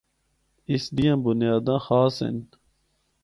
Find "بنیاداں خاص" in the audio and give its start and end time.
1.23-2.15